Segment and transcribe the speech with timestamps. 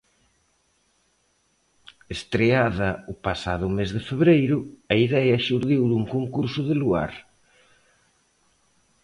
[2.15, 4.57] Estreada o pasado mes de febreiro,
[4.93, 7.11] a idea xurdiu dun concurso de Luar.